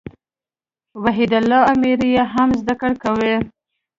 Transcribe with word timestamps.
وحيدالله 1.03 1.59
اميري 1.73 2.09
ئې 2.17 2.23
هم 2.33 2.49
زده 2.61 2.73
کوي. 3.03 3.33